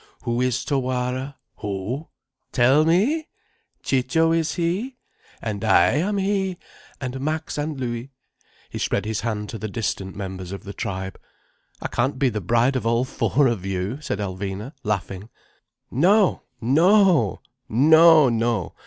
[0.23, 1.35] Who is Tawara?
[1.57, 2.07] Who?
[2.51, 3.27] Tell me!
[3.83, 8.09] Ciccio is he—and I am he—and Max and Louis—"
[8.71, 11.19] he spread his hand to the distant members of the tribe.
[11.83, 15.29] "I can't be the bride of all four of you," said Alvina, laughing.
[15.91, 17.39] "No—no!
[17.69, 18.73] No—no!